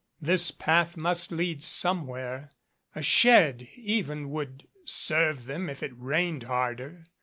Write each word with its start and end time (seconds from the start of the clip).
This 0.19 0.49
path 0.49 0.97
must 0.97 1.31
lead 1.31 1.63
somewhere 1.63 2.49
a 2.95 3.03
shed 3.03 3.67
even 3.75 4.31
would 4.31 4.67
serve 4.83 5.45
them 5.45 5.69
if 5.69 5.83
it 5.83 5.93
rained 5.95 6.41
harder. 6.41 7.05